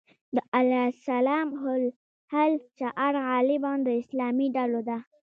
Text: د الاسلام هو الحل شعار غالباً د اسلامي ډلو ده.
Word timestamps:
د 0.35 0.37
الاسلام 0.59 1.47
هو 1.59 1.69
الحل 1.81 2.53
شعار 2.79 3.15
غالباً 3.29 3.73
د 3.87 3.89
اسلامي 4.01 4.47
ډلو 4.55 4.81
ده. 4.89 4.97